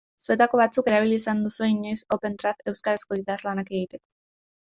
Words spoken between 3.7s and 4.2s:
egiteko.